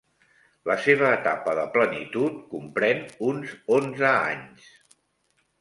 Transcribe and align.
La 0.69 0.77
seva 0.85 1.09
etapa 1.17 1.53
de 1.59 1.67
plenitud 1.75 2.41
comprèn 2.55 3.05
uns 3.29 3.55
onze 3.79 4.11
anys. 4.15 4.73